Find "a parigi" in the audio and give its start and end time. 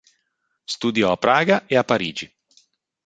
1.77-2.27